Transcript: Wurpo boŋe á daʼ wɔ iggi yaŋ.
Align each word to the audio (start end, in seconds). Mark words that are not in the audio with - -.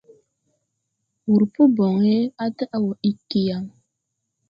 Wurpo 1.29 1.63
boŋe 1.75 2.15
á 2.43 2.45
daʼ 2.57 2.71
wɔ 2.83 2.91
iggi 3.09 3.39
yaŋ. 3.47 3.63